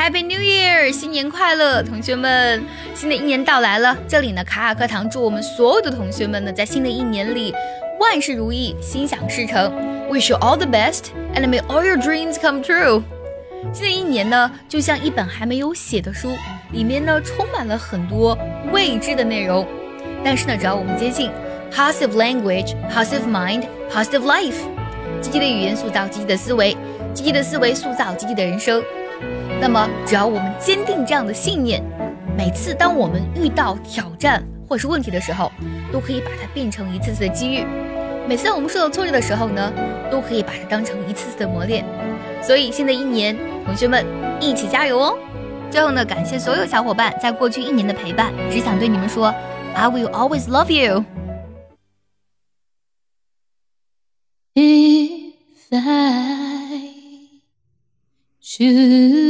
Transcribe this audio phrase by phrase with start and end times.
[0.00, 2.64] Happy New Year，新年快乐，同学们！
[2.94, 7.54] 新的一年到来了，这里呢，卡卡课堂祝我们所有的同学们呢，在新的一年里
[8.00, 9.70] 万事如意，心想事成。
[10.08, 13.02] Wish you all the best and may all your dreams come true。
[13.74, 16.34] 新的一年呢，就像一本还没有写的书，
[16.72, 18.38] 里面呢充满了很多
[18.72, 19.68] 未知的内容。
[20.24, 21.30] 但是呢，只要我们坚信
[21.70, 24.62] positive language, positive mind, positive life，
[25.20, 26.74] 积极的语言塑造积极的思维，
[27.12, 28.82] 积极的思维塑造积极的人生。
[29.60, 31.82] 那么，只要我们坚定这样的信念，
[32.34, 35.52] 每次当我们遇到挑战或是问题的时候，
[35.92, 37.66] 都可以把它变成一次次的机遇；
[38.26, 39.70] 每次我们受到挫折的时候呢，
[40.10, 41.84] 都可以把它当成一次次的磨练。
[42.42, 44.02] 所以，新的一年，同学们
[44.40, 45.18] 一起加油哦！
[45.70, 49.26] 最后呢，感谢所有小伙伴在过去一年的陪伴，只想对你们说
[49.74, 51.04] ，I will always love you。
[54.54, 56.80] If I
[58.42, 59.29] should